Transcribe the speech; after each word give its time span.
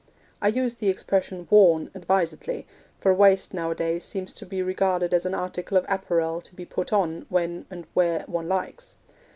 I 0.41 0.47
use 0.47 0.73
the 0.73 0.89
expression 0.89 1.45
'worn' 1.51 1.91
advisedly, 1.93 2.65
for 2.99 3.11
a 3.11 3.13
waist 3.13 3.53
nowadays 3.53 4.03
seems 4.03 4.33
to 4.33 4.47
be 4.47 4.63
regarded 4.63 5.13
as 5.13 5.27
an 5.27 5.35
article 5.35 5.77
of 5.77 5.85
apparel 5.87 6.41
to 6.41 6.55
be 6.55 6.65
put 6.65 6.91
on 6.91 7.27
when 7.29 7.67
and 7.69 7.85
where 7.93 8.23
one 8.25 8.47
likes. 8.47 8.97